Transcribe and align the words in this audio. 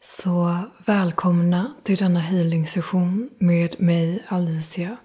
Så 0.00 0.60
välkomna 0.86 1.74
till 1.82 1.96
denna 1.96 2.20
healing 2.20 2.66
session 2.66 3.30
med 3.38 3.80
mig 3.80 4.24
Alicia 4.28 4.96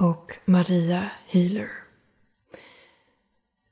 och 0.00 0.32
Maria 0.44 1.10
Healer. 1.26 1.68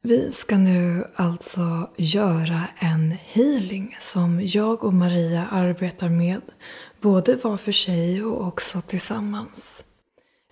Vi 0.02 0.30
ska 0.30 0.58
nu 0.58 1.04
alltså 1.14 1.90
göra 1.96 2.62
en 2.80 3.10
healing 3.10 3.96
som 4.00 4.40
jag 4.46 4.84
och 4.84 4.94
Maria 4.94 5.46
arbetar 5.50 6.08
med 6.08 6.42
både 7.00 7.36
var 7.36 7.56
för 7.56 7.72
sig 7.72 8.24
och 8.24 8.46
också 8.46 8.80
tillsammans. 8.80 9.84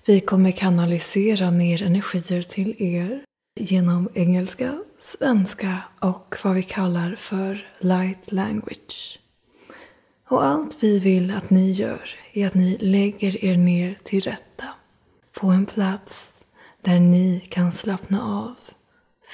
Vi 0.07 0.21
kommer 0.21 0.51
kanalisera 0.51 1.51
ner 1.51 1.83
energier 1.83 2.43
till 2.43 2.83
er 2.83 3.25
genom 3.61 4.09
engelska, 4.15 4.79
svenska 4.99 5.79
och 6.01 6.37
vad 6.45 6.55
vi 6.55 6.63
kallar 6.63 7.15
för 7.15 7.67
light 7.81 8.33
language. 8.33 9.21
Och 10.31 10.45
allt 10.45 10.83
vi 10.83 10.99
vill 10.99 11.31
att 11.31 11.51
ni 11.51 11.71
gör 11.71 12.11
är 12.33 12.47
att 12.47 12.55
ni 12.55 12.79
lägger 12.81 13.45
er 13.45 13.57
ner 13.57 13.99
till 14.03 14.21
rätta 14.21 14.69
på 15.33 15.47
en 15.47 15.67
plats 15.67 16.33
där 16.83 16.99
ni 16.99 17.41
kan 17.41 17.73
slappna 17.73 18.23
av 18.23 18.55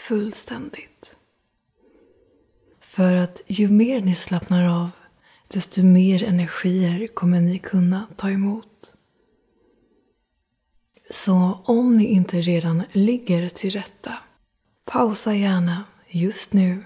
fullständigt. 0.08 1.16
För 2.80 3.16
att 3.16 3.42
ju 3.46 3.68
mer 3.68 4.00
ni 4.00 4.14
slappnar 4.14 4.82
av 4.82 4.90
desto 5.48 5.82
mer 5.82 6.24
energier 6.24 7.06
kommer 7.06 7.40
ni 7.40 7.58
kunna 7.58 8.06
ta 8.16 8.30
emot. 8.30 8.92
Så 11.10 11.60
om 11.64 11.96
ni 11.96 12.04
inte 12.04 12.40
redan 12.40 12.82
ligger 12.92 13.48
till 13.48 13.70
rätta, 13.70 14.18
pausa 14.84 15.34
gärna 15.34 15.84
just 16.08 16.52
nu, 16.52 16.84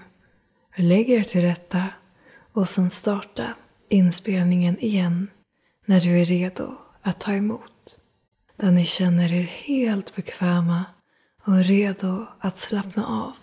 lägg 0.75 1.09
er 1.09 1.23
till 1.23 1.41
rätta 1.41 1.85
och 2.53 2.67
sen 2.67 2.89
starta 2.89 3.53
inspelningen 3.91 4.79
igen 4.79 5.27
när 5.85 6.01
du 6.01 6.19
är 6.19 6.25
redo 6.25 6.77
att 7.01 7.19
ta 7.19 7.33
emot. 7.33 7.97
Där 8.55 8.71
ni 8.71 8.85
känner 8.85 9.33
er 9.33 9.43
helt 9.43 10.15
bekväma 10.15 10.85
och 11.43 11.55
redo 11.55 12.25
att 12.39 12.59
slappna 12.59 13.05
av. 13.05 13.33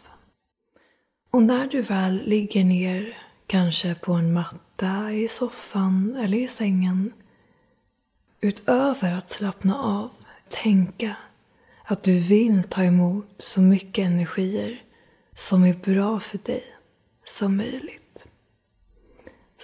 Och 1.31 1.43
när 1.43 1.67
du 1.67 1.83
väl 1.83 2.23
ligger 2.25 2.65
ner, 2.65 3.19
kanske 3.47 3.95
på 3.95 4.13
en 4.13 4.33
matta, 4.33 5.13
i 5.13 5.29
soffan 5.29 6.17
eller 6.17 6.39
i 6.39 6.49
sängen, 6.49 7.13
utöver 8.41 9.13
att 9.13 9.31
slappna 9.31 9.79
av, 9.79 10.11
tänka 10.49 11.17
att 11.85 12.03
du 12.03 12.19
vill 12.19 12.63
ta 12.65 12.85
emot 12.85 13.35
så 13.39 13.61
mycket 13.61 14.07
energier 14.07 14.83
som 15.35 15.65
är 15.65 15.75
bra 15.75 16.21
för 16.21 16.39
dig 16.39 16.65
som 17.25 17.57
möjligt. 17.57 18.08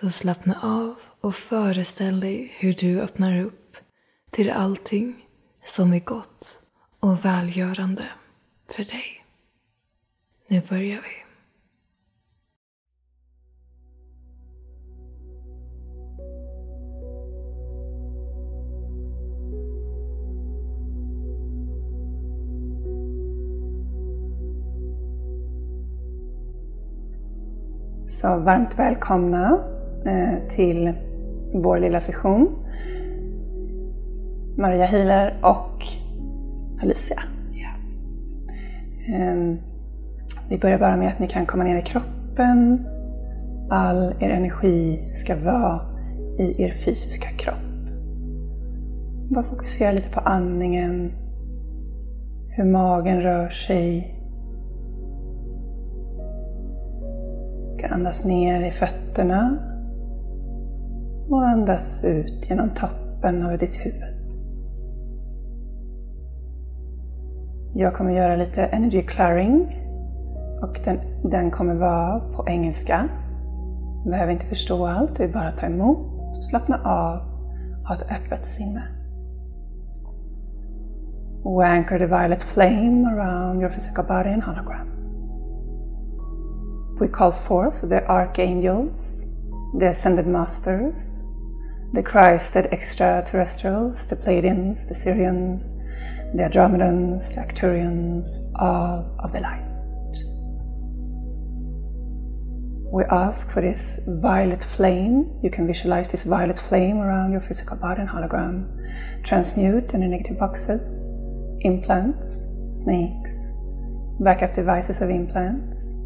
Så 0.00 0.10
slappna 0.10 0.54
av 0.62 0.94
och 1.20 1.34
föreställ 1.34 2.20
dig 2.20 2.52
hur 2.58 2.74
du 2.74 3.00
öppnar 3.00 3.40
upp 3.40 3.76
till 4.30 4.50
allting 4.50 5.26
som 5.64 5.92
är 5.92 6.00
gott 6.00 6.62
och 7.00 7.24
välgörande 7.24 8.04
för 8.70 8.84
dig. 8.84 9.24
Nu 10.48 10.62
börjar 10.68 11.00
vi. 11.00 11.24
Så 28.08 28.38
varmt 28.38 28.78
välkomna 28.78 29.74
till 30.48 30.92
vår 31.52 31.78
lilla 31.78 32.00
session. 32.00 32.48
Maria 34.56 34.86
Hiler 34.86 35.38
och 35.42 35.84
Alicia. 36.82 37.22
Ehm, 39.08 39.58
vi 40.48 40.58
börjar 40.58 40.78
bara 40.78 40.96
med 40.96 41.08
att 41.08 41.18
ni 41.18 41.28
kan 41.28 41.46
komma 41.46 41.64
ner 41.64 41.78
i 41.78 41.82
kroppen. 41.82 42.86
All 43.70 44.14
er 44.20 44.30
energi 44.30 45.08
ska 45.12 45.36
vara 45.36 45.80
i 46.38 46.62
er 46.62 46.72
fysiska 46.72 47.28
kropp. 47.28 47.54
Bara 49.30 49.44
fokusera 49.44 49.92
lite 49.92 50.08
på 50.10 50.20
andningen, 50.20 51.12
hur 52.50 52.64
magen 52.64 53.22
rör 53.22 53.48
sig. 53.48 54.14
Du 57.72 57.82
kan 57.82 57.92
andas 57.92 58.24
ner 58.24 58.68
i 58.68 58.70
fötterna 58.70 59.58
och 61.28 61.46
andas 61.46 62.04
ut 62.04 62.50
genom 62.50 62.70
toppen 62.70 63.42
av 63.42 63.58
ditt 63.58 63.76
huvud. 63.76 64.14
Jag 67.74 67.94
kommer 67.94 68.12
göra 68.12 68.36
lite 68.36 68.64
energy 68.64 69.02
clearing 69.02 69.80
och 70.62 70.80
den, 70.84 70.98
den 71.30 71.50
kommer 71.50 71.74
vara 71.74 72.20
på 72.20 72.48
engelska. 72.48 73.08
Du 74.04 74.10
behöver 74.10 74.32
inte 74.32 74.46
förstå 74.46 74.86
allt, 74.86 75.16
det 75.16 75.24
är 75.24 75.32
bara 75.32 75.48
att 75.48 75.58
ta 75.58 75.66
emot, 75.66 76.44
slappna 76.44 76.76
av 76.84 77.20
och 77.80 77.88
ha 77.88 77.94
ett 77.94 78.10
öppet 78.10 78.44
sinne. 78.44 78.82
We 81.44 81.66
anchor 81.66 81.98
the 81.98 82.06
violet 82.06 82.42
flame 82.42 83.06
around 83.06 83.60
your 83.60 83.70
physical 83.70 84.04
body 84.04 84.30
and 84.30 84.42
hologram. 84.42 84.88
We 87.00 87.08
call 87.08 87.32
forth 87.32 87.88
the 87.88 88.00
archangels, 88.06 89.26
the 89.76 89.88
ascended 89.88 90.26
masters, 90.26 91.22
the 91.92 92.02
Christed 92.02 92.66
extraterrestrials, 92.66 94.06
the 94.06 94.16
Pleiadians, 94.16 94.88
the 94.88 94.94
Syrians, 94.94 95.74
the 96.34 96.42
Andromedans, 96.42 97.34
the 97.34 97.40
Arcturians, 97.40 98.26
all 98.60 99.16
of 99.18 99.32
the 99.32 99.40
light. 99.40 99.60
We 102.92 103.02
ask 103.10 103.50
for 103.50 103.60
this 103.60 103.98
violet 104.06 104.62
flame. 104.62 105.40
You 105.42 105.50
can 105.50 105.66
visualize 105.66 106.08
this 106.08 106.22
violet 106.22 106.60
flame 106.60 106.98
around 106.98 107.32
your 107.32 107.40
physical 107.40 107.76
body 107.76 108.02
and 108.02 108.08
hologram. 108.08 108.68
Transmute 109.24 109.92
any 109.92 110.06
negative 110.06 110.38
boxes, 110.38 111.08
implants, 111.62 112.46
snakes, 112.84 113.48
backup 114.20 114.54
devices 114.54 115.00
of 115.00 115.10
implants, 115.10 116.03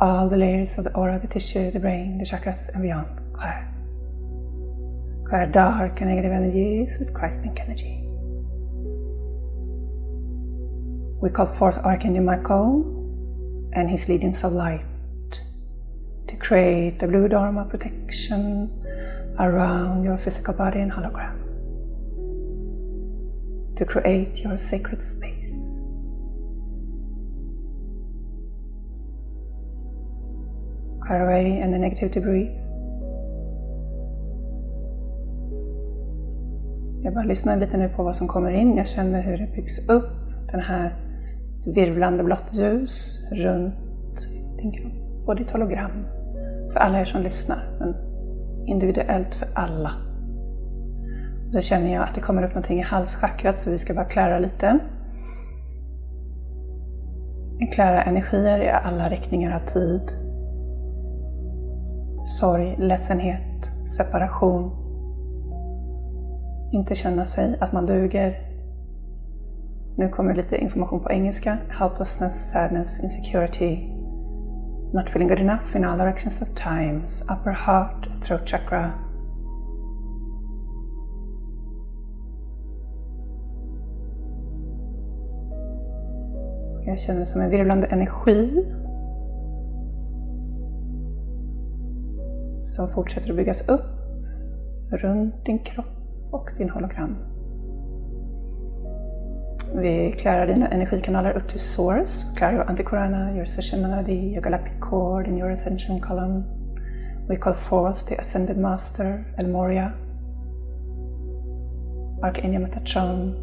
all 0.00 0.28
the 0.28 0.36
layers 0.36 0.78
of 0.78 0.84
the 0.84 0.94
aura, 0.94 1.18
the 1.20 1.28
tissue, 1.28 1.70
the 1.70 1.78
brain, 1.78 2.18
the 2.18 2.24
chakras, 2.24 2.68
and 2.72 2.82
beyond. 2.82 3.08
Clear. 3.34 3.68
Clear 5.28 5.46
dark 5.46 6.00
and 6.00 6.10
negative 6.10 6.32
energies 6.32 6.96
with 6.98 7.12
Christ 7.12 7.42
pink 7.42 7.60
energy. 7.60 8.00
We 11.20 11.28
call 11.28 11.54
forth 11.58 11.76
Archangel 11.84 12.24
Michael 12.24 12.96
and 13.74 13.90
his 13.90 14.08
legions 14.08 14.42
of 14.42 14.52
light 14.52 14.84
to 16.28 16.36
create 16.36 16.98
the 16.98 17.06
blue 17.06 17.28
Dharma 17.28 17.66
protection 17.66 18.70
around 19.38 20.02
your 20.02 20.16
physical 20.16 20.54
body 20.54 20.80
and 20.80 20.90
hologram. 20.90 21.36
To 23.76 23.84
create 23.84 24.36
your 24.36 24.56
sacred 24.56 25.00
space. 25.00 25.79
Clear 31.10 31.62
and 31.62 31.72
the 31.72 31.78
negative 31.78 32.12
debris. 32.14 32.50
Jag 37.02 37.14
bara 37.14 37.24
lyssnar 37.24 37.56
lite 37.56 37.76
nu 37.76 37.88
på 37.88 38.02
vad 38.02 38.16
som 38.16 38.28
kommer 38.28 38.50
in. 38.50 38.76
Jag 38.76 38.88
känner 38.88 39.22
hur 39.22 39.38
det 39.38 39.46
byggs 39.46 39.88
upp 39.88 40.10
den 40.50 40.60
här 40.60 40.94
virvlande 41.74 42.24
blått 42.24 42.52
ljus 42.52 43.28
runt 43.32 43.74
din 44.56 44.72
kropp 44.72 45.28
och 45.28 45.36
ditt 45.36 45.50
hologram. 45.50 46.06
För 46.72 46.80
alla 46.80 47.00
er 47.00 47.04
som 47.04 47.22
lyssnar, 47.22 47.58
men 47.78 47.94
individuellt 48.66 49.34
för 49.34 49.48
alla. 49.54 49.92
Så 51.52 51.60
känner 51.60 51.94
jag 51.94 52.02
att 52.08 52.14
det 52.14 52.20
kommer 52.20 52.42
upp 52.42 52.54
någonting 52.54 52.78
i 52.78 52.82
halschakrat 52.82 53.58
så 53.58 53.70
vi 53.70 53.78
ska 53.78 53.94
bara 53.94 54.04
klara 54.04 54.38
lite. 54.38 54.78
Klara 57.72 58.02
energier 58.02 58.62
i 58.62 58.68
alla 58.68 59.08
riktningar 59.08 59.56
av 59.56 59.66
tid. 59.66 60.19
Sorg, 62.38 62.76
ledsenhet, 62.78 63.70
separation. 63.96 64.70
Inte 66.72 66.94
känna 66.94 67.26
sig 67.26 67.58
att 67.60 67.72
man 67.72 67.86
duger, 67.86 68.34
nu 69.96 70.08
kommer 70.08 70.34
lite 70.34 70.56
information 70.56 71.00
på 71.00 71.10
engelska. 71.10 71.58
Helplessness, 71.68 72.50
sadness, 72.52 73.00
insecurity, 73.04 73.76
not 74.92 75.08
feeling 75.08 75.28
good 75.28 75.40
enough 75.40 75.76
in 75.76 75.84
all 75.84 75.98
directions 75.98 76.42
of 76.42 76.48
times, 76.48 77.22
upper 77.22 77.52
heart, 77.52 78.08
throat 78.26 78.48
chakra. 78.48 78.90
Jag 86.86 86.98
känner 86.98 87.20
det 87.20 87.26
som 87.26 87.40
en 87.40 87.50
virvlande 87.50 87.86
energi. 87.86 88.64
Som 92.64 92.88
fortsätter 92.88 93.30
att 93.30 93.36
byggas 93.36 93.68
upp 93.68 93.86
runt 94.90 95.44
din 95.44 95.58
kropp 95.58 95.86
och 96.30 96.48
din 96.58 96.70
hologram. 96.70 97.16
Vi 99.74 100.12
klarar 100.12 100.46
dina 100.46 100.68
energikanaler 100.68 101.36
upp 101.36 101.48
till 101.48 101.60
source, 101.60 102.26
klarar 102.36 102.52
your 102.52 102.64
antikorana, 102.64 103.36
your 103.36 103.46
session 103.46 103.82
melody, 103.82 104.32
your 104.32 104.42
galactic 104.42 104.80
cord 104.80 105.26
and 105.26 105.38
your 105.38 105.50
ascension 105.50 106.00
column. 106.00 106.44
We 107.28 107.36
call 107.36 107.54
forth 107.54 108.06
the 108.06 108.16
ascended 108.16 108.58
master, 108.58 109.24
El 109.38 109.46
Moria, 109.46 109.92
Archangel 112.22 112.62
Metatron, 112.62 113.34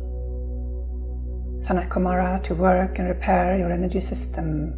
Sanat 1.61 1.89
Kumara 1.89 2.43
to 2.43 2.55
work 2.55 2.99
and 2.99 3.07
repair 3.07 3.57
your 3.57 3.71
energy 3.71 4.01
system. 4.01 4.73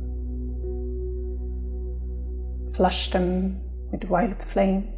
Flush 2.75 3.11
them 3.11 3.59
with 3.91 4.03
wild 4.05 4.35
flame. 4.51 4.93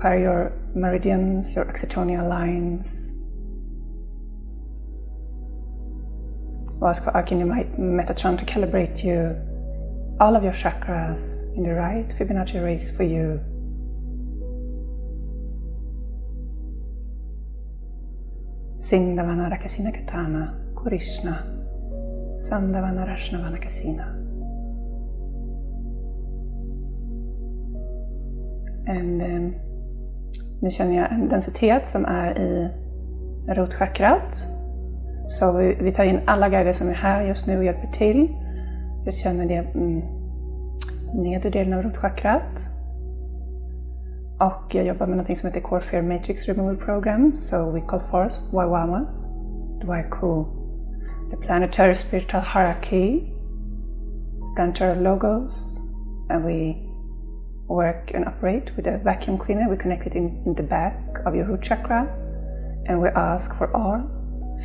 Clear 0.00 0.18
your 0.18 0.52
meridians, 0.74 1.54
your 1.54 1.66
oxytonial 1.66 2.28
lines. 2.28 3.12
Ask 6.82 7.04
for 7.04 7.14
Archangel 7.14 7.48
Metatron 7.48 8.38
to 8.38 8.46
calibrate 8.46 9.04
you, 9.04 9.36
all 10.18 10.34
of 10.34 10.42
your 10.42 10.54
chakras 10.54 11.54
in 11.54 11.64
the 11.64 11.74
right 11.74 12.08
Fibonacci 12.08 12.64
race 12.64 12.90
for 12.96 13.02
you. 13.02 13.38
Sindhavana 18.80 19.50
Rakasina 19.52 19.92
Katana, 19.92 20.58
Krishna, 20.84 21.36
Sandavana 22.40 23.06
Rashnavana 23.06 23.58
Kasina. 23.62 24.04
And, 28.86 29.22
um, 29.22 29.46
eh, 29.46 29.52
nu 30.60 30.70
känner 30.70 30.96
jag 30.96 31.12
en 31.12 31.28
densitet 31.28 31.88
som 31.88 32.04
är 32.04 32.38
i 32.38 32.70
rotchakrat. 33.48 34.44
Så 35.28 35.52
vi, 35.52 35.74
vi 35.80 35.92
tar 35.92 36.04
in 36.04 36.20
alla 36.26 36.48
guider 36.48 36.72
som 36.72 36.88
är 36.88 36.94
här 36.94 37.24
just 37.24 37.46
nu 37.46 37.58
och 37.58 37.64
hjälper 37.64 37.92
till. 37.92 38.28
Jag 39.04 39.14
känner 39.14 39.46
det 39.46 39.54
mm, 39.54 40.02
nedre 41.14 41.50
delen 41.50 41.72
av 41.72 41.82
rotchakrat. 41.82 42.66
Och 44.40 44.74
jag 44.74 44.86
jobbar 44.86 45.06
med 45.06 45.18
något 45.18 45.38
som 45.38 45.48
heter 45.48 45.60
Core 45.60 45.80
Fear 45.80 46.02
Matrix 46.02 46.48
Removal 46.48 46.76
Program. 46.76 47.36
So 47.36 47.70
we 47.70 47.80
call 47.80 48.00
forth 48.00 48.36
Wawamas, 48.52 49.26
Dwaiku, 49.84 50.59
the 51.30 51.36
planetary 51.36 51.94
spiritual 51.94 52.40
hierarchy, 52.40 53.32
planetary 54.56 55.00
logos, 55.00 55.78
and 56.28 56.44
we 56.44 56.86
work 57.68 58.10
and 58.14 58.26
operate 58.26 58.74
with 58.76 58.86
a 58.86 58.98
vacuum 58.98 59.38
cleaner. 59.38 59.68
We 59.70 59.76
connect 59.76 60.06
it 60.06 60.14
in, 60.14 60.42
in 60.44 60.54
the 60.54 60.62
back 60.62 60.96
of 61.26 61.34
your 61.34 61.46
root 61.46 61.62
chakra, 61.62 62.06
and 62.86 63.00
we 63.00 63.08
ask 63.10 63.54
for 63.54 63.74
all 63.76 64.18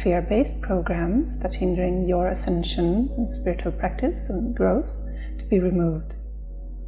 fear-based 0.03 0.59
programs 0.62 1.39
that 1.39 1.53
hindering 1.53 2.07
your 2.07 2.27
ascension 2.27 3.09
and 3.18 3.29
spiritual 3.29 3.71
practice 3.71 4.29
and 4.29 4.56
growth 4.56 4.91
to 5.38 5.45
be 5.45 5.59
removed. 5.59 6.13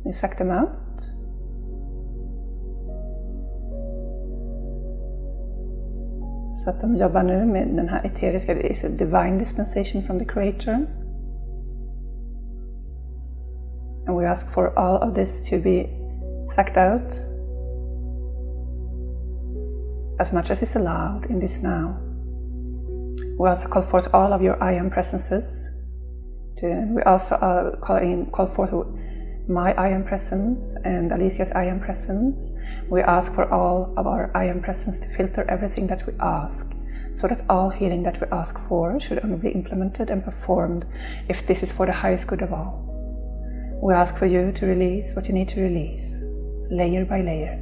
We 0.03 0.12
suck 0.12 0.38
them 0.38 0.51
out 0.51 0.87
Så 6.68 6.72
att 6.72 6.81
de 6.81 6.96
jobbar 6.96 7.24
nu 7.24 7.46
med 7.46 7.68
den 7.68 7.90
här 7.90 8.06
eteriska, 8.06 8.54
it's 8.54 8.86
a 8.86 8.90
divine 8.90 9.38
dispensation 9.38 10.04
from 10.04 10.19
the 10.19 10.25
creator. 10.25 10.74
And 14.08 14.18
we 14.18 14.28
ask 14.28 14.50
for 14.50 14.80
all 14.80 15.10
of 15.10 15.16
this 15.16 15.50
to 15.50 15.58
be 15.62 15.88
sucked 16.50 16.78
out 16.78 17.14
as 20.19 20.34
much 20.34 20.52
as 20.52 20.62
is 20.62 20.75
allowed 20.75 21.25
in 21.30 21.40
this 21.40 21.64
now. 21.64 21.96
We 23.40 23.50
also 23.50 23.69
call 23.69 23.84
forth 23.84 24.14
all 24.14 24.34
of 24.34 24.42
your 24.42 24.64
I 24.72 24.78
am 24.78 24.90
presences. 24.90 25.69
We 26.62 27.02
also 27.06 27.36
uh, 27.36 27.80
call, 27.80 27.98
in, 27.98 28.25
call 28.31 28.48
forth 28.48 28.74
my 29.49 29.73
I 29.73 29.89
am 29.89 30.03
presence 30.03 30.75
and 30.83 31.11
Alicia's 31.11 31.51
I 31.53 31.65
am 31.65 31.79
presence. 31.79 32.51
We 32.89 33.01
ask 33.01 33.33
for 33.33 33.51
all 33.51 33.94
of 33.95 34.05
our 34.05 34.29
I 34.35 34.45
am 34.45 34.61
presence 34.61 34.99
to 34.99 35.09
filter 35.09 35.45
everything 35.49 35.88
that 35.88 36.05
we 36.05 36.13
ask, 36.19 36.69
so 37.15 37.27
that 37.27 37.45
all 37.49 37.69
healing 37.69 38.03
that 38.03 38.19
we 38.19 38.27
ask 38.27 38.59
for 38.67 38.99
should 38.99 39.23
only 39.23 39.38
be 39.38 39.49
implemented 39.49 40.09
and 40.09 40.23
performed 40.23 40.85
if 41.29 41.47
this 41.47 41.63
is 41.63 41.71
for 41.71 41.85
the 41.85 41.94
highest 41.94 42.27
good 42.27 42.41
of 42.41 42.51
all. 42.51 43.79
We 43.81 43.94
ask 43.94 44.17
for 44.17 44.25
you 44.25 44.51
to 44.51 44.65
release 44.65 45.15
what 45.15 45.27
you 45.27 45.33
need 45.33 45.49
to 45.49 45.61
release, 45.61 46.23
layer 46.69 47.05
by 47.05 47.21
layer. 47.21 47.53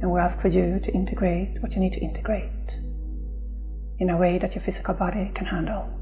And 0.00 0.12
we 0.12 0.20
ask 0.20 0.40
for 0.40 0.48
you 0.48 0.78
to 0.78 0.92
integrate 0.92 1.60
what 1.60 1.74
you 1.74 1.80
need 1.80 1.94
to 1.94 2.00
integrate 2.00 2.76
in 3.98 4.10
a 4.10 4.16
way 4.16 4.38
that 4.38 4.54
your 4.54 4.62
physical 4.62 4.94
body 4.94 5.32
can 5.34 5.46
handle. 5.46 5.97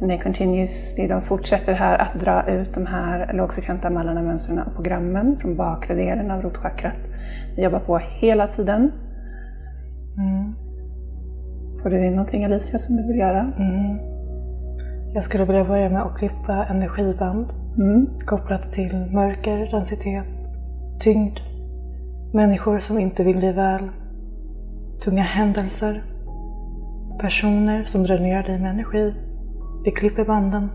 And 0.00 0.10
they 0.10 0.18
continues, 0.18 0.94
de 0.96 1.22
fortsätter 1.22 1.72
här 1.72 1.98
att 1.98 2.20
dra 2.20 2.48
ut 2.48 2.74
de 2.74 2.86
här 2.86 3.32
lågfrekventa 3.32 3.90
mallarna, 3.90 4.22
mönstren 4.22 4.58
och 4.58 4.74
programmen 4.74 5.36
från 5.36 5.56
bakre 5.56 5.94
delen 5.94 6.30
av 6.30 6.42
rotchakrat. 6.42 6.94
Vi 7.56 7.62
jobbar 7.62 7.80
på 7.80 7.98
hela 7.98 8.46
tiden. 8.46 8.92
Mm. 10.18 10.54
Får 11.82 11.90
du 11.90 12.06
in 12.06 12.12
någonting 12.12 12.44
Alicia 12.44 12.78
som 12.78 12.96
du 12.96 13.06
vill 13.06 13.18
göra? 13.18 13.52
Mm. 13.58 13.98
Jag 15.14 15.24
skulle 15.24 15.44
vilja 15.44 15.64
börja 15.64 15.90
med 15.90 16.02
att 16.02 16.18
klippa 16.18 16.64
energiband 16.64 17.46
mm. 17.78 18.06
kopplat 18.26 18.72
till 18.72 19.08
mörker, 19.12 19.70
densitet, 19.70 20.24
tyngd, 21.00 21.38
människor 22.34 22.78
som 22.78 22.98
inte 22.98 23.24
vill 23.24 23.40
dig 23.40 23.52
väl, 23.52 23.88
tunga 25.04 25.22
händelser, 25.22 26.04
personer 27.20 27.84
som 27.84 28.02
dränerar 28.02 28.42
dig 28.42 28.58
med 28.58 28.70
energi, 28.70 29.14
vi 29.86 29.92
klipper 29.92 30.24
banden, 30.24 30.70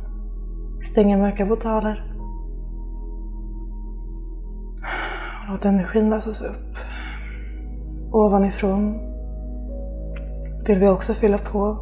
stänger 0.91 1.17
mörka 1.17 1.45
portaler. 1.45 2.13
Låt 5.49 5.65
energin 5.65 6.09
lösas 6.09 6.41
upp. 6.41 6.75
Ovanifrån 8.11 8.99
vill 10.67 10.79
vi 10.79 10.87
också 10.87 11.13
fylla 11.13 11.37
på 11.37 11.77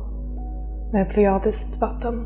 med 0.93 1.09
plejadiskt 1.09 1.81
vatten. 1.81 2.25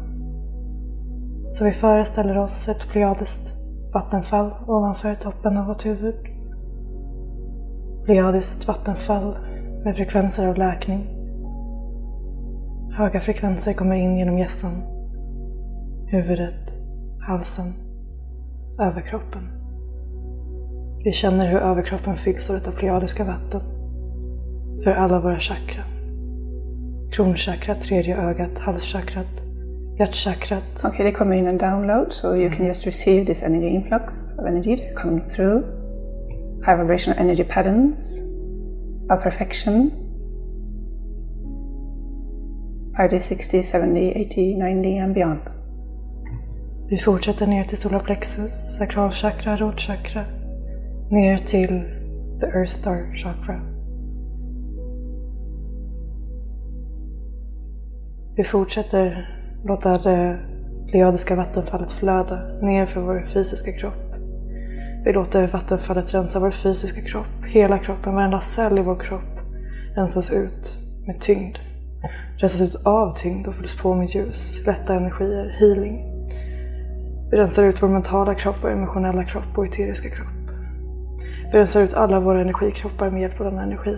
Så 1.51 1.65
vi 1.65 1.71
föreställer 1.71 2.37
oss 2.37 2.67
ett 2.67 2.87
plejadiskt 2.91 3.53
vattenfall 3.93 4.51
ovanför 4.67 5.15
toppen 5.15 5.57
av 5.57 5.65
vårt 5.65 5.85
huvud. 5.85 6.15
Plejadiskt 8.05 8.67
vattenfall 8.67 9.37
med 9.83 9.95
frekvenser 9.95 10.49
av 10.49 10.57
läkning. 10.57 11.07
Höga 12.97 13.21
frekvenser 13.21 13.73
kommer 13.73 13.95
in 13.95 14.17
genom 14.17 14.37
gässan 14.37 14.92
huvudet, 16.13 16.53
halsen, 17.19 17.73
överkroppen. 18.79 19.41
Vi 21.03 21.11
känner 21.13 21.47
hur 21.47 21.59
överkroppen 21.59 22.17
fylls 22.17 22.49
av 22.49 22.55
detta 22.55 22.71
plejadiska 22.71 23.23
vatten 23.23 23.61
för 24.83 24.91
alla 24.91 25.19
våra 25.19 25.39
chakran. 25.39 25.85
Kronchakrat, 27.11 27.81
tredje 27.81 28.17
ögat, 28.17 28.57
halschakrat, 28.57 29.41
hjärtchakrat. 29.99 30.63
Okay, 30.83 31.05
det 31.05 31.11
kommer 31.11 31.35
in 31.35 31.47
en 31.47 31.57
download 31.57 32.13
so 32.13 32.35
you 32.35 32.51
can 32.51 32.65
just 32.65 32.85
receive 32.85 33.25
this 33.25 33.43
energy 33.43 33.67
influx 33.67 34.13
of 34.39 34.45
energy 34.45 34.93
coming 34.95 35.29
through. 35.29 35.63
High 36.65 36.77
vibrational 36.77 37.19
energy 37.19 37.43
patterns 37.43 38.21
of 39.09 39.23
perfection 39.23 39.91
50, 42.97 43.19
60, 43.19 43.63
70, 43.63 43.99
80, 44.15 44.55
90 44.55 44.97
and 44.97 45.13
beyond. 45.13 45.52
Vi 46.93 46.99
fortsätter 46.99 47.47
ner 47.47 47.63
till 47.63 47.77
solarplexus, 47.77 48.77
sakralchakra, 48.77 49.57
rotchakra, 49.57 50.25
ner 51.11 51.37
till 51.37 51.83
the 52.39 52.45
earth 52.45 52.73
star 52.73 53.15
chakra. 53.15 53.61
Vi 58.35 58.43
fortsätter 58.43 59.29
låta 59.65 59.97
det 59.97 60.39
pleiadiska 60.87 61.35
vattenfallet 61.35 61.91
flöda 61.91 62.59
ner 62.61 62.85
för 62.85 63.01
vår 63.01 63.29
fysiska 63.33 63.71
kropp. 63.71 64.15
Vi 65.05 65.13
låter 65.13 65.47
vattenfallet 65.47 66.13
rensa 66.13 66.39
vår 66.39 66.51
fysiska 66.51 67.01
kropp, 67.01 67.45
hela 67.45 67.79
kroppen, 67.79 68.15
varenda 68.15 68.41
cell 68.41 68.79
i 68.79 68.81
vår 68.81 68.99
kropp 68.99 69.39
rensas 69.95 70.31
ut 70.31 70.77
med 71.07 71.21
tyngd. 71.21 71.57
Rensas 72.37 72.61
ut 72.61 72.75
av 72.85 73.17
tyngd 73.17 73.47
och 73.47 73.55
fylls 73.55 73.81
på 73.81 73.93
med 73.93 74.09
ljus, 74.09 74.65
lätta 74.65 74.95
energier, 74.95 75.57
healing. 75.59 76.12
Vi 77.33 77.39
rensar 77.39 77.63
ut 77.63 77.81
vår 77.83 77.89
mentala 77.89 78.35
kropp, 78.35 78.55
vår 78.61 78.69
emotionella 78.69 79.23
kropp 79.23 79.57
och 79.57 79.65
eteriska 79.65 80.09
kropp. 80.09 80.49
Vi 81.51 81.59
rensar 81.59 81.81
ut 81.81 81.93
alla 81.93 82.19
våra 82.19 82.41
energikroppar 82.41 83.09
med 83.09 83.21
hjälp 83.21 83.39
av 83.39 83.45
denna 83.45 83.63
energi. 83.63 83.97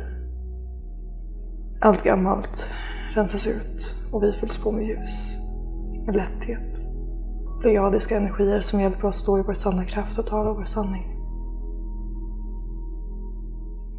Allt 1.81 2.03
gammalt 2.03 2.69
rensas 3.15 3.47
ut 3.47 3.95
och 4.11 4.23
vi 4.23 4.33
fylls 4.33 4.63
på 4.63 4.71
med 4.71 4.85
ljus, 4.85 5.37
med 6.05 6.15
lätthet. 6.15 6.79
Pleiadiska 7.61 8.17
energier 8.17 8.61
som 8.61 8.81
hjälper 8.81 9.07
oss 9.07 9.17
stå 9.17 9.39
i 9.39 9.43
vår 9.47 9.53
sanna 9.53 9.85
kraft 9.85 10.19
och 10.19 10.27
tala 10.27 10.53
vår 10.53 10.65
sanning. 10.65 11.15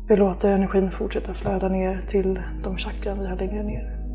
Vi 0.08 0.16
låter 0.16 0.50
energin 0.50 0.90
fortsätta 0.90 1.34
flöda 1.34 1.68
ner 1.68 2.06
till 2.10 2.40
de 2.64 2.76
chakran 2.76 3.20
vi 3.20 3.26
har 3.26 3.36
längre 3.36 3.62
ner. 3.62 4.05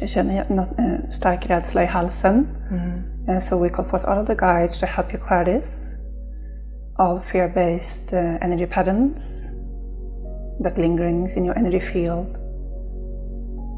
Jag 0.00 0.08
känner 0.08 0.44
något, 0.48 0.78
eh, 0.78 1.08
stark 1.08 1.50
rädsla 1.50 1.82
i 1.82 1.86
halsen. 1.86 2.46
Mm. 2.70 3.02
Uh, 3.28 3.40
so 3.40 3.62
we 3.62 3.68
call 3.68 3.84
forth 3.84 4.08
all 4.08 4.18
of 4.18 4.26
the 4.26 4.34
guides 4.34 4.80
to 4.80 4.86
help 4.86 5.12
you 5.12 5.20
clear 5.28 5.44
this. 5.44 5.94
All 6.98 7.20
fear-based 7.20 8.12
uh, 8.12 8.44
energy 8.44 8.66
patterns 8.66 9.50
that 10.62 10.78
lingerings 10.78 11.36
in 11.36 11.44
your 11.44 11.58
energy 11.58 11.80
field. 11.80 12.26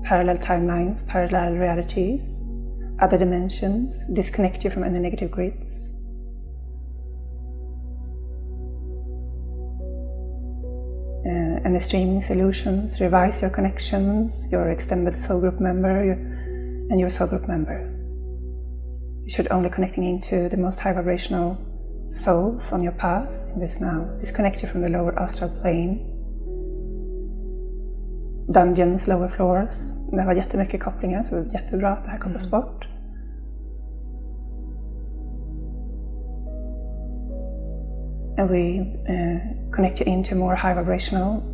Parallel 0.08 0.38
timelines, 0.38 1.06
parallel 1.06 1.52
realities, 1.52 2.44
other 3.00 3.18
dimensions, 3.18 4.06
disconnect 4.14 4.64
you 4.64 4.70
from 4.70 4.84
any 4.84 4.98
negative 4.98 5.30
grids. 5.30 5.91
Uh, 11.62 11.68
any 11.68 11.78
streaming 11.78 12.22
solutions, 12.22 13.00
revise 13.00 13.40
your 13.40 13.50
connections, 13.50 14.48
your 14.50 14.70
extended 14.70 15.16
soul 15.16 15.40
group 15.40 15.60
member 15.60 16.12
and 16.90 17.00
your 17.00 17.10
soul 17.10 17.26
group 17.26 17.48
member. 17.48 17.88
You 19.24 19.30
should 19.30 19.50
only 19.50 19.70
connecting 19.70 20.04
into 20.04 20.48
the 20.48 20.56
most 20.56 20.80
high 20.80 20.92
vibrational 20.92 21.58
souls 22.10 22.72
on 22.72 22.82
your 22.82 22.92
path 22.92 23.42
in 23.54 23.60
this 23.60 23.80
now. 23.80 24.04
Disconnect 24.20 24.62
you 24.62 24.68
from 24.68 24.82
the 24.82 24.88
lower 24.88 25.18
astral 25.18 25.50
plane. 25.60 26.08
Dungeons, 28.52 29.06
lower 29.06 29.28
floors. 29.28 29.94
Det 30.10 30.24
var 30.24 30.34
jättemycket 30.34 30.82
kopplingar 30.82 31.22
så 31.22 31.34
det 31.34 31.40
är 31.40 31.62
jättebra 31.62 31.92
att 31.92 32.04
det 32.04 32.10
här 32.10 32.18
kopplas 32.18 32.52
mm. 32.52 32.60
bort. 32.60 32.86
and 38.38 38.48
we 38.48 38.80
uh, 39.08 39.74
connect 39.74 40.00
you 40.00 40.06
into 40.06 40.34
more 40.34 40.56
high 40.56 40.72
vibrational 40.72 41.51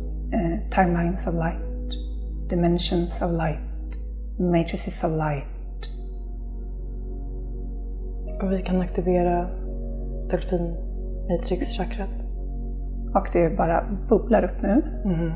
timelines 0.71 1.27
of 1.27 1.33
light, 1.33 1.91
dimensions 2.49 3.21
of 3.21 3.31
light, 3.31 3.59
matrices 4.39 5.03
of 5.03 5.11
light. 5.11 5.45
Och 8.41 8.51
vi 8.51 8.61
kan 8.61 8.81
aktivera 8.81 9.47
delfin 10.29 10.75
matrix-chakrat. 11.29 12.09
Och 13.15 13.27
det 13.33 13.57
bara 13.57 13.83
bubblar 14.09 14.43
upp 14.43 14.61
nu. 14.61 14.81
Mm. 15.05 15.31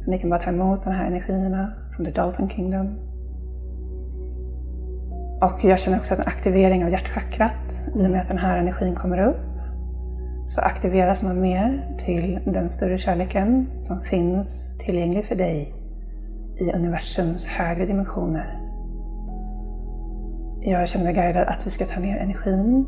Så 0.00 0.10
ni 0.10 0.18
kan 0.18 0.30
bara 0.30 0.42
ta 0.42 0.50
emot 0.50 0.84
de 0.84 0.90
här 0.90 1.06
energierna 1.06 1.72
från 1.96 2.06
the 2.06 2.12
Dolphin 2.12 2.48
Kingdom. 2.48 2.86
Och 5.40 5.64
jag 5.64 5.80
känner 5.80 5.98
också 5.98 6.14
en 6.14 6.20
aktivering 6.20 6.84
av 6.84 6.90
hjärtchakrat 6.90 7.84
i 7.94 8.06
och 8.06 8.10
med 8.10 8.20
att 8.20 8.28
den 8.28 8.38
här 8.38 8.58
energin 8.58 8.94
kommer 8.94 9.28
upp 9.28 9.49
så 10.50 10.60
aktiveras 10.60 11.22
man 11.22 11.40
mer 11.40 11.96
till 11.98 12.38
den 12.44 12.70
större 12.70 12.98
kärleken 12.98 13.66
som 13.76 14.00
finns 14.00 14.78
tillgänglig 14.78 15.24
för 15.24 15.34
dig 15.34 15.74
i 16.60 16.72
universums 16.72 17.46
högre 17.46 17.86
dimensioner. 17.86 18.60
Jag 20.60 20.88
känner 20.88 21.04
mig 21.04 21.14
guidad 21.14 21.48
att 21.48 21.66
vi 21.66 21.70
ska 21.70 21.86
ta 21.86 22.00
ner 22.00 22.16
energin. 22.16 22.86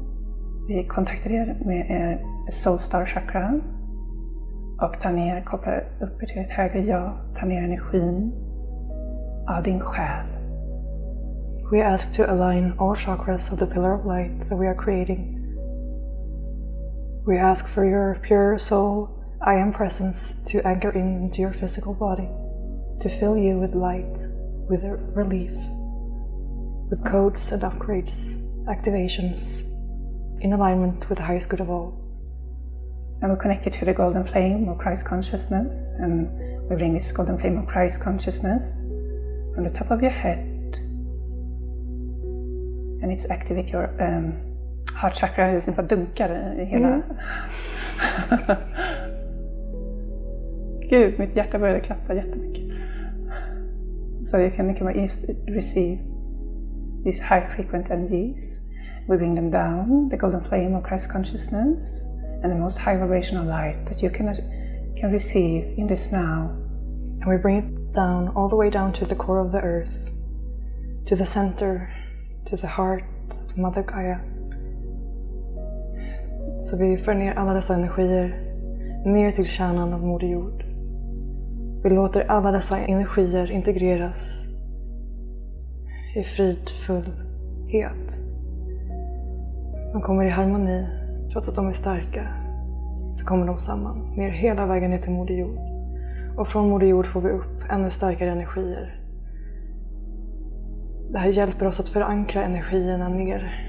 Vi 0.69 0.85
kontaktar 0.85 1.31
er 1.31 1.57
med 1.64 1.90
er 1.90 2.21
Soulstar 2.50 3.07
chakra 3.07 3.61
och 4.81 5.00
tar 5.02 5.12
ner, 5.12 5.45
kopplar 5.45 5.85
upp 6.00 6.23
er 6.23 6.26
till 6.26 6.42
ett 6.42 6.50
högre 6.50 6.81
jag, 6.81 7.12
tar 7.40 7.47
ner 7.47 7.62
energin 7.62 8.33
av 9.49 9.62
din 9.62 9.81
själ. 9.81 10.26
We 11.73 11.87
ask 11.87 12.16
to 12.16 12.23
align 12.23 12.73
all 12.78 12.97
chakras 12.97 13.52
of 13.52 13.59
the 13.59 13.66
pillar 13.66 13.95
of 13.99 14.07
light 14.07 14.49
that 14.49 14.61
we 14.61 14.69
are 14.69 14.76
creating 14.85 15.41
We 17.24 17.38
ask 17.38 17.68
for 17.68 17.84
your 17.84 18.18
pure 18.20 18.58
soul, 18.58 19.08
I 19.40 19.54
am 19.54 19.72
presence 19.72 20.34
to 20.48 20.66
anchor 20.66 20.90
into 20.90 21.40
your 21.40 21.52
physical 21.52 21.94
body, 21.94 22.28
to 23.00 23.20
fill 23.20 23.36
you 23.36 23.60
with 23.60 23.76
light, 23.76 24.10
with 24.68 24.82
relief, 25.14 25.52
with 26.90 27.04
codes 27.06 27.52
and 27.52 27.62
upgrades, 27.62 28.36
activations, 28.66 29.62
in 30.40 30.52
alignment 30.52 31.08
with 31.08 31.18
the 31.18 31.24
highest 31.24 31.48
good 31.48 31.60
of 31.60 31.70
all. 31.70 31.96
And 33.20 33.30
we'll 33.30 33.40
connect 33.40 33.66
you 33.66 33.70
to 33.70 33.84
the 33.84 33.94
golden 33.94 34.26
flame 34.26 34.68
of 34.68 34.78
Christ 34.78 35.06
consciousness, 35.06 35.94
and 36.00 36.28
we 36.68 36.74
bring 36.74 36.92
this 36.92 37.12
golden 37.12 37.38
flame 37.38 37.56
of 37.56 37.68
Christ 37.68 38.00
consciousness 38.00 38.78
from 39.54 39.62
the 39.62 39.70
top 39.70 39.92
of 39.92 40.02
your 40.02 40.10
head, 40.10 40.40
and 43.00 43.12
it's 43.12 43.30
activate 43.30 43.68
your 43.68 43.94
um, 44.02 44.51
heart 44.96 45.14
chakra 45.14 45.61
bara 45.76 45.87
dunkar 45.87 46.30
i 46.58 46.64
hela... 46.64 46.88
Mm. 46.88 47.02
Gud, 50.90 51.18
mitt 51.18 51.37
hjärta 51.37 51.58
började 51.58 51.80
klappa 51.80 52.14
jättemycket. 52.14 52.62
So 54.25 54.38
you 54.38 54.50
can, 54.50 54.68
you 54.68 54.76
can 54.76 54.87
receive 55.46 55.99
these 57.04 57.22
high 57.22 57.46
frequent 57.56 57.90
energies. 57.90 58.58
We 59.08 59.16
bring 59.16 59.34
them 59.34 59.50
down, 59.50 60.08
the 60.11 60.16
golden 60.16 60.44
flame 60.44 60.76
of 60.76 60.84
Christ 60.84 61.11
consciousness, 61.11 62.02
and 62.42 62.52
the 62.52 62.58
most 62.58 62.78
high 62.78 62.96
vibrational 62.96 63.44
light 63.46 63.87
that 63.88 64.02
you 64.02 64.11
can, 64.11 64.34
can 65.00 65.11
receive 65.11 65.64
in 65.76 65.87
this 65.87 66.12
now. 66.12 66.50
And 67.20 67.26
we 67.26 67.37
bring 67.37 67.56
it 67.56 67.94
down, 67.94 68.28
all 68.37 68.49
the 68.49 68.56
way 68.56 68.70
down 68.70 68.92
to 68.94 69.04
the 69.04 69.14
core 69.14 69.40
of 69.44 69.50
the 69.50 69.61
earth, 69.61 70.11
to 71.06 71.16
the 71.16 71.26
center, 71.26 71.92
to 72.46 72.56
the 72.56 72.68
heart 72.68 73.04
of 73.30 73.56
Mother 73.56 73.82
Gaia. 73.82 74.18
Så 76.62 76.76
vi 76.76 76.97
för 76.97 77.14
ner 77.14 77.35
alla 77.35 77.54
dessa 77.54 77.75
energier 77.75 78.52
ner 79.04 79.33
till 79.33 79.45
kärnan 79.45 79.92
av 79.92 80.07
Moder 80.07 80.26
Jord. 80.26 80.64
Vi 81.83 81.90
låter 81.90 82.31
alla 82.31 82.50
dessa 82.50 82.78
energier 82.78 83.50
integreras 83.50 84.49
i 86.16 86.23
fridfullhet. 86.23 88.19
De 89.92 90.02
kommer 90.02 90.25
i 90.25 90.31
harmoni, 90.31 90.87
trots 91.33 91.49
att 91.49 91.54
de 91.54 91.69
är 91.69 91.73
starka, 91.73 92.28
så 93.14 93.26
kommer 93.26 93.47
de 93.47 93.59
samman, 93.59 94.14
ner 94.16 94.31
hela 94.31 94.66
vägen 94.66 94.90
ner 94.90 94.99
till 94.99 95.12
Moder 95.12 95.35
Jord. 95.35 95.59
Och 96.37 96.49
från 96.49 96.69
Moder 96.69 96.87
Jord 96.87 97.07
får 97.07 97.21
vi 97.21 97.31
upp 97.31 97.71
ännu 97.71 97.90
starkare 97.90 98.31
energier. 98.31 99.00
Det 101.12 101.19
här 101.19 101.28
hjälper 101.28 101.66
oss 101.66 101.81
att 101.81 101.88
förankra 101.88 102.45
energierna 102.45 103.09
ner, 103.09 103.69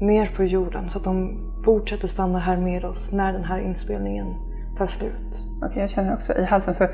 ner 0.00 0.26
på 0.36 0.44
jorden 0.44 0.90
så 0.90 0.98
att 0.98 1.04
de 1.04 1.41
fortsätter 1.64 2.08
stanna 2.08 2.38
här 2.38 2.56
med 2.56 2.84
oss 2.84 3.12
när 3.12 3.32
den 3.32 3.44
här 3.44 3.58
inspelningen 3.58 4.34
tar 4.78 4.86
slut. 4.86 5.46
okay, 5.62 5.80
jag 5.80 5.90
känner 5.90 6.14
också 6.14 6.32
i 6.38 6.44
halsen 6.44 6.74
så 6.74 6.88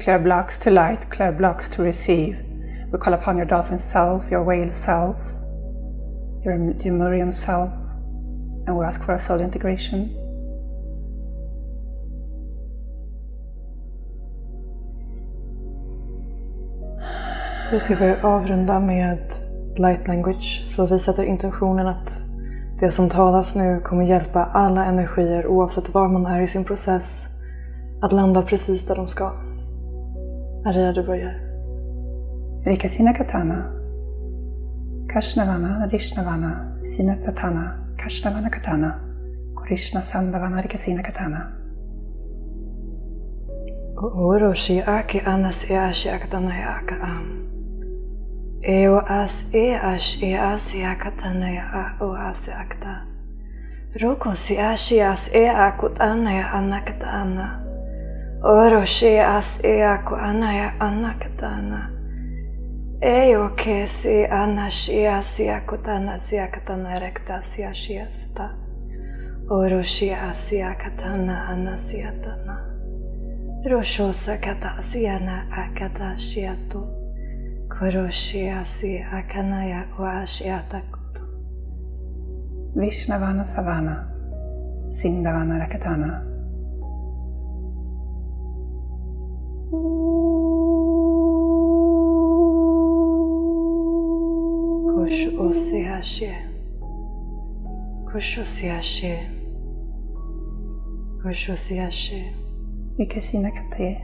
clear 0.00 0.18
blocks 0.18 0.58
to 0.58 0.70
light, 0.70 1.10
clear 1.10 1.32
blocks 1.32 1.70
to 1.70 1.82
receive. 1.82 2.36
We 2.92 2.98
call 2.98 3.14
upon 3.14 3.36
your 3.36 3.46
dolphin 3.46 3.78
self, 3.78 4.32
your 4.32 4.44
whale 4.44 4.72
self, 4.72 5.16
your 6.44 6.74
Lemurian 6.84 7.32
self, 7.32 7.70
and 8.66 8.78
we 8.78 8.86
ask 8.86 9.04
for 9.04 9.12
a 9.12 9.18
soul 9.18 9.40
integration. 9.40 10.08
Nu 17.72 17.80
ska 17.80 17.96
vi 17.96 18.14
avrunda 18.22 18.80
med 18.80 19.18
light 19.76 20.08
language, 20.08 20.64
så 20.76 20.86
vi 20.86 20.98
sätter 20.98 21.24
intentionen 21.24 21.86
att 21.86 22.23
det 22.84 22.92
som 22.92 23.08
talas 23.08 23.54
nu 23.54 23.80
kommer 23.80 24.04
hjälpa 24.04 24.44
alla 24.44 24.84
energier 24.84 25.46
oavsett 25.46 25.94
var 25.94 26.08
man 26.08 26.26
är 26.26 26.40
i 26.40 26.48
sin 26.48 26.64
process 26.64 27.26
att 28.02 28.12
landa 28.12 28.42
precis 28.42 28.86
där 28.86 28.94
de 28.94 29.08
ska. 29.08 29.32
Maria, 30.64 30.92
du 30.92 31.02
börjar. 31.06 31.40
Rikasina 32.64 33.12
katana. 33.12 33.64
Kashnavana, 35.12 35.86
Rishnavana, 35.86 36.82
Sina 36.82 37.16
katana, 37.16 37.72
Kashnavana 37.98 38.50
katana, 38.50 38.94
Krishna 39.66 40.02
Sandavana, 40.02 40.62
Rikasina 40.62 41.02
katana. 41.02 41.52
Oroshi 43.96 44.82
aki 44.86 45.20
anas 45.20 45.70
e 45.70 45.76
ashi 45.76 46.10
akatana 46.10 46.50
aka 46.50 46.94
am. 46.94 47.43
Eo 48.66 48.98
as 49.06 49.44
e 49.52 49.74
as 49.74 50.22
e 50.22 50.34
as 50.34 50.74
e 50.74 50.84
akatana 50.84 51.50
ya 51.52 51.64
a 51.68 52.04
o 52.04 52.14
as 52.14 52.48
e 52.48 52.52
akta. 52.52 53.04
Roko 54.00 54.34
si 54.34 54.56
ashi 54.56 55.00
as 55.00 55.28
e 55.34 55.44
akut 55.48 56.00
ana 56.00 56.32
ya 56.32 56.50
anakata 56.52 57.06
ana. 57.06 57.60
Oro 58.42 58.84
she 58.86 59.18
as 59.18 59.60
e 59.62 59.82
aku 59.82 60.14
ana 60.14 60.52
ya 60.54 60.72
anakata 60.80 61.46
ana. 61.46 61.90
Eo 63.02 63.50
ke 63.50 63.86
si 63.86 64.24
ana 64.24 64.70
shi 64.70 65.06
as 65.06 65.38
e 65.40 65.48
akutana 65.48 66.18
si 66.18 66.36
akatana 66.36 66.98
rekta 66.98 67.44
si 67.44 67.62
ashi 67.62 67.98
asta. 68.00 68.56
Oro 69.50 69.82
shi 69.82 70.10
as 70.10 70.52
e 70.52 70.62
akatana 70.62 71.48
ana 71.50 71.78
si 71.78 72.00
atana. 72.00 72.64
Roshosa 73.66 74.40
kata 74.40 74.80
siana 74.88 75.44
akata 75.52 76.16
shiato. 76.16 77.03
Koroshiyasi 77.78 79.02
Akanaya 79.18 79.86
Uashiyatakutu. 79.98 81.22
Vishnavana 82.76 83.44
Savana. 83.44 83.96
Sindavana 84.90 85.58
Rakatana. 85.58 86.10
Kosh 94.94 95.26
Osihashi. 95.46 96.30
Kosh 98.12 98.38
Osihashi. 98.38 99.14
Kosh 101.22 101.48
Osihashi. 101.50 102.20
Vikasina 102.98 103.50
Kate. 103.50 104.00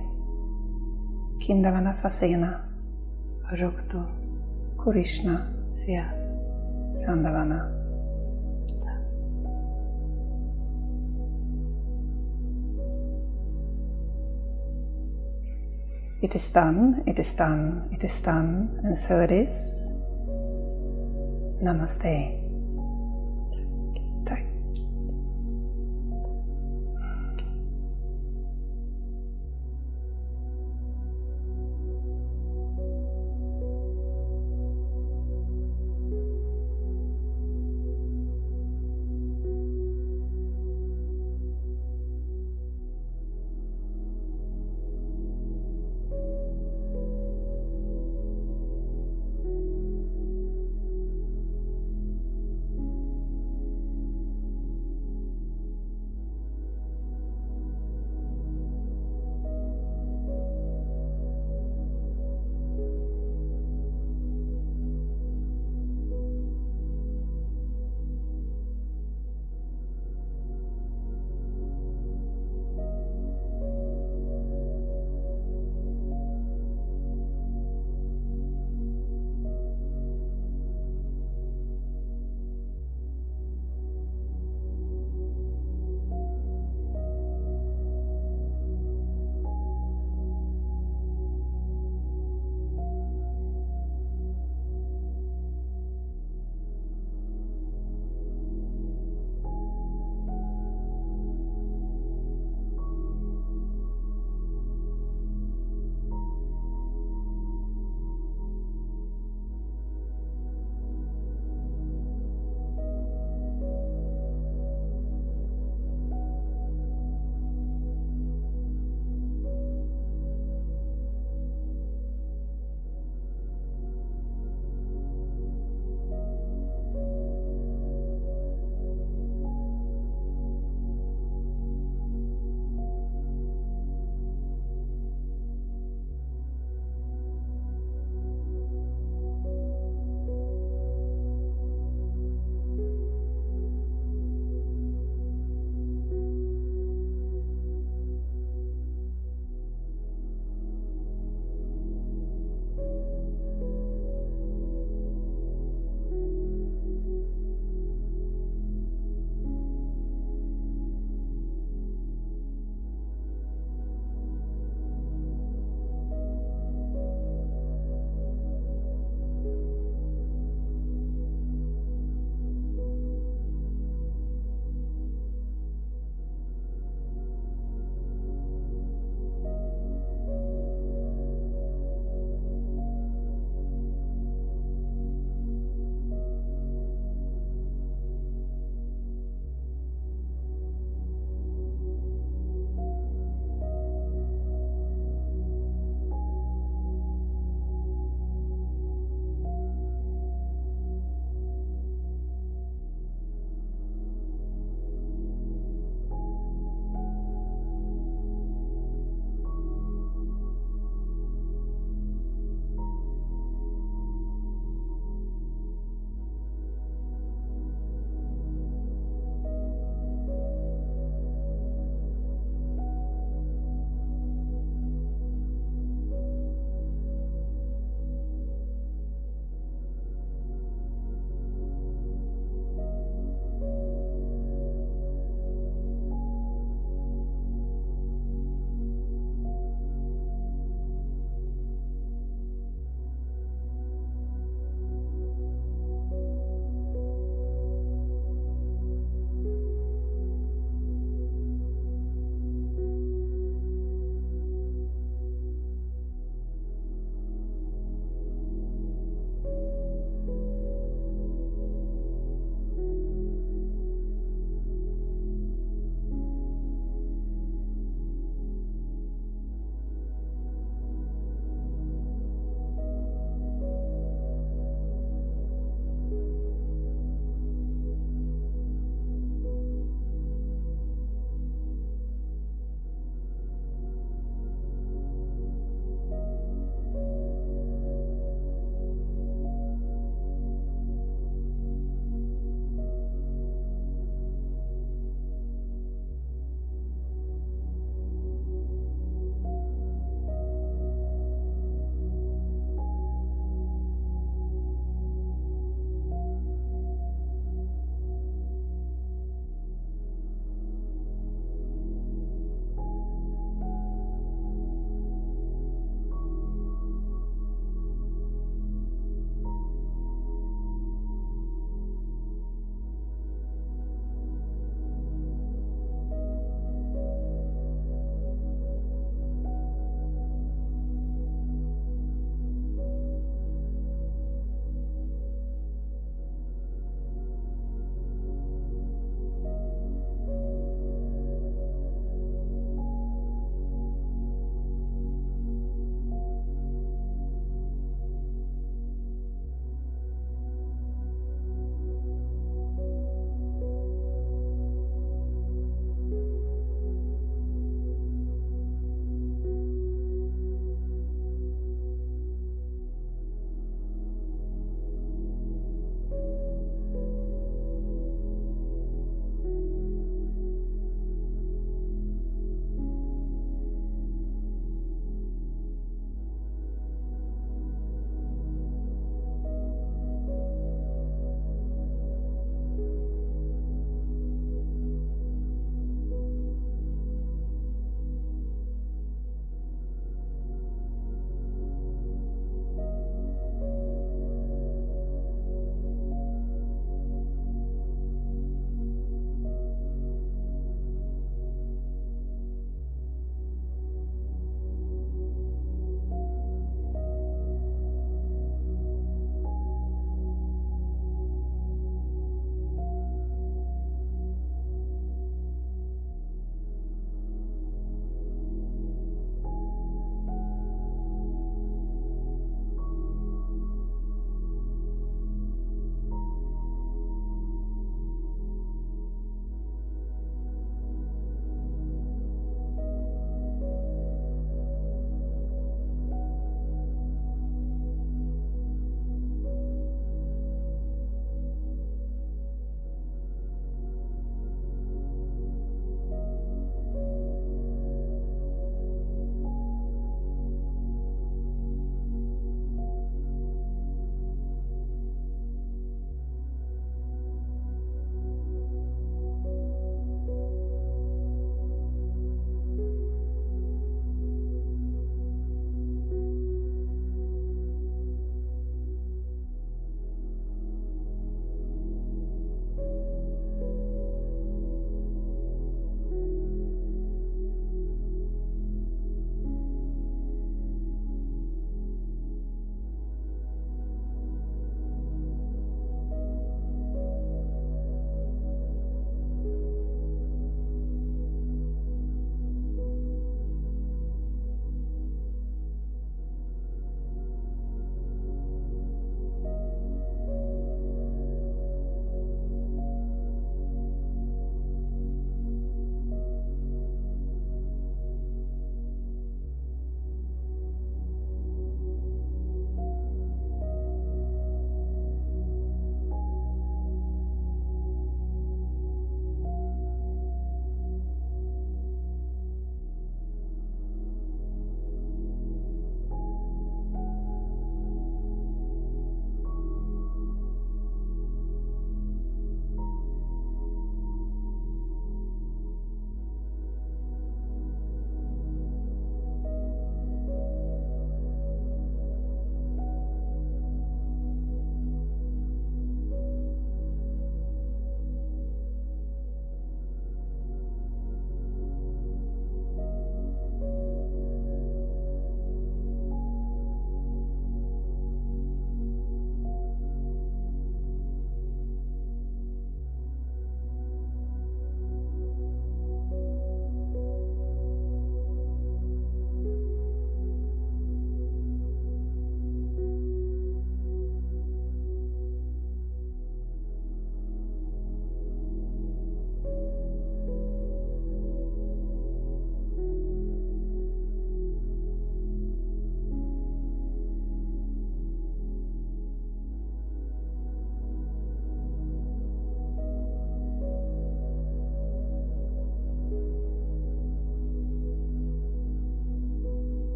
Kindavana 1.40 1.94
Sasena. 1.94 2.69
Kurishna, 4.78 5.52
sia. 5.84 6.06
Sandhavana. 7.04 7.80
It 16.22 16.34
is 16.34 16.52
done, 16.52 17.02
it 17.06 17.18
is 17.18 17.34
done, 17.34 17.88
it 17.92 18.04
is 18.04 18.22
done, 18.22 18.78
and 18.84 18.96
so 18.96 19.20
it 19.20 19.32
is. 19.32 19.90
Namaste. 21.60 22.39